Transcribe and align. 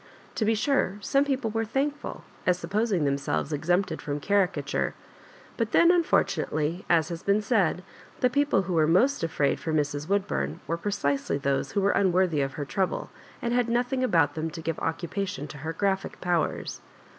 To 0.33 0.45
be 0.45 0.55
sure 0.55 0.97
some 1.01 1.25
people 1.25 1.51
were 1.51 1.63
thankful, 1.63 2.23
as 2.47 2.57
sup 2.57 2.71
posing 2.71 3.05
themselves 3.05 3.53
exempted 3.53 4.01
from 4.01 4.19
caricature; 4.19 4.95
but 5.57 5.73
then 5.73 5.91
unfortunately, 5.91 6.83
as 6.89 7.09
has 7.09 7.21
been 7.21 7.39
said, 7.43 7.83
the 8.19 8.27
people 8.27 8.63
who 8.63 8.73
were 8.73 8.87
most 8.87 9.23
afraid 9.23 9.59
for 9.59 9.71
Mrs. 9.71 10.07
Woodbum 10.09 10.59
were 10.65 10.75
precisely 10.75 11.37
those 11.37 11.73
who 11.73 11.81
were 11.81 11.91
unworthy 11.91 12.41
of 12.41 12.53
her 12.53 12.65
trouble, 12.65 13.11
and 13.43 13.53
had 13.53 13.69
nothing 13.69 14.03
about 14.03 14.33
them 14.33 14.49
to 14.49 14.61
give 14.63 14.79
occupation 14.79 15.47
to 15.49 15.59
her 15.59 15.71
graphic 15.71 16.19
powers. 16.19 16.81